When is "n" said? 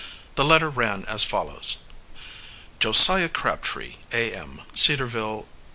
5.41-5.45